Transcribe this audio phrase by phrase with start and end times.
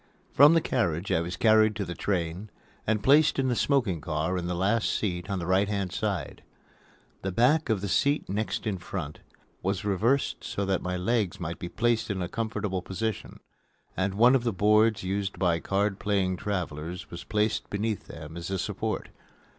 [0.33, 2.49] From the carriage I was carried to the train
[2.87, 6.41] and placed in the smoking car in the last seat on the right hand side.
[7.21, 9.19] The back of the seat next in front
[9.61, 13.41] was reversed so that my legs might be placed in a comfortable position,
[13.95, 18.49] and one of the boards used by card playing travelers was placed beneath them as
[18.49, 19.09] a support.